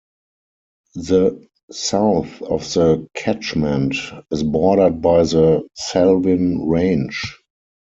The 0.95 1.47
south 1.69 2.41
of 2.41 2.61
the 2.73 3.07
catchment 3.13 3.95
is 4.31 4.41
bordered 4.41 4.99
by 4.99 5.21
the 5.25 5.67
Selwyn 5.75 6.67
Range. 6.67 7.37